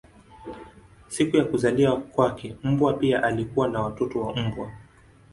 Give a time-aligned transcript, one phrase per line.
[1.07, 4.71] Siku ya kuzaliwa kwake mbwa pia alikuwa na watoto wa mbwa.